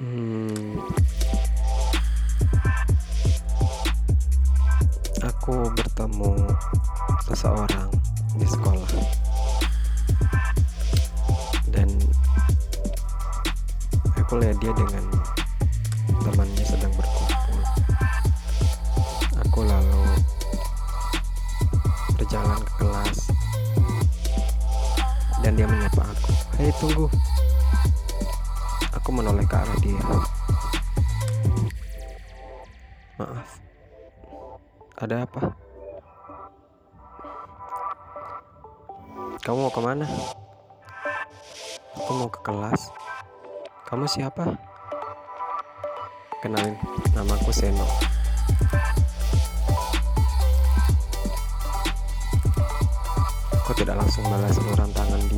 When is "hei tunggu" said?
26.56-27.04